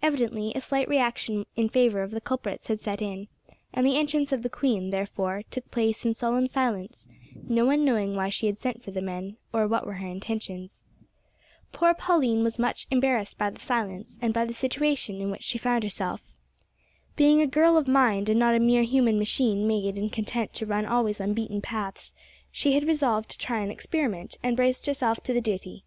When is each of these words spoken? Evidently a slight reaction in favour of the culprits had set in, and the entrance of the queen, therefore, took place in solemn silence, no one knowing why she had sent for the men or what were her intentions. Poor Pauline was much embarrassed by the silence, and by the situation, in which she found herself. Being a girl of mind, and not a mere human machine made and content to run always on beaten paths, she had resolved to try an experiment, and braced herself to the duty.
Evidently 0.00 0.52
a 0.54 0.60
slight 0.60 0.88
reaction 0.88 1.44
in 1.56 1.68
favour 1.68 2.04
of 2.04 2.12
the 2.12 2.20
culprits 2.20 2.68
had 2.68 2.78
set 2.78 3.02
in, 3.02 3.26
and 3.72 3.84
the 3.84 3.98
entrance 3.98 4.30
of 4.30 4.44
the 4.44 4.48
queen, 4.48 4.90
therefore, 4.90 5.42
took 5.50 5.68
place 5.72 6.06
in 6.06 6.14
solemn 6.14 6.46
silence, 6.46 7.08
no 7.48 7.66
one 7.66 7.84
knowing 7.84 8.14
why 8.14 8.28
she 8.28 8.46
had 8.46 8.60
sent 8.60 8.80
for 8.80 8.92
the 8.92 9.00
men 9.00 9.36
or 9.52 9.66
what 9.66 9.84
were 9.84 9.94
her 9.94 10.06
intentions. 10.06 10.84
Poor 11.72 11.94
Pauline 11.94 12.44
was 12.44 12.60
much 12.60 12.86
embarrassed 12.92 13.38
by 13.38 13.50
the 13.50 13.58
silence, 13.58 14.20
and 14.22 14.32
by 14.32 14.44
the 14.44 14.54
situation, 14.54 15.20
in 15.20 15.32
which 15.32 15.42
she 15.42 15.58
found 15.58 15.82
herself. 15.82 16.20
Being 17.16 17.40
a 17.40 17.46
girl 17.48 17.76
of 17.76 17.88
mind, 17.88 18.28
and 18.28 18.38
not 18.38 18.54
a 18.54 18.60
mere 18.60 18.84
human 18.84 19.18
machine 19.18 19.66
made 19.66 19.98
and 19.98 20.12
content 20.12 20.52
to 20.52 20.66
run 20.66 20.86
always 20.86 21.20
on 21.20 21.32
beaten 21.34 21.60
paths, 21.60 22.14
she 22.52 22.74
had 22.74 22.84
resolved 22.86 23.30
to 23.30 23.38
try 23.38 23.58
an 23.62 23.72
experiment, 23.72 24.38
and 24.44 24.56
braced 24.56 24.86
herself 24.86 25.24
to 25.24 25.32
the 25.32 25.40
duty. 25.40 25.82